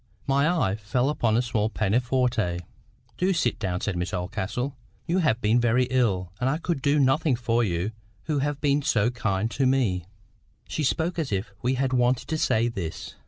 My 0.25 0.49
eye 0.49 0.77
fell 0.77 1.09
upon 1.09 1.37
a 1.37 1.43
small 1.43 1.69
pianoforte. 1.69 2.61
"Do 3.19 3.33
sit 3.33 3.59
down," 3.59 3.81
said 3.81 3.95
Miss 3.95 4.15
Oldcastle.—"You 4.15 5.19
have 5.19 5.39
been 5.41 5.59
very 5.61 5.83
ill, 5.91 6.31
and 6.39 6.49
I 6.49 6.57
could 6.57 6.81
do 6.81 6.97
nothing 6.99 7.35
for 7.35 7.63
you 7.63 7.91
who 8.23 8.39
have 8.39 8.59
been 8.59 8.81
so 8.81 9.11
kind 9.11 9.51
to 9.51 9.67
me." 9.67 10.05
She 10.67 10.83
spoke 10.83 11.19
as 11.19 11.31
if 11.31 11.51
she 11.63 11.75
had 11.75 11.93
wanted 11.93 12.27
to 12.29 12.39
say 12.39 12.67
this. 12.67 13.13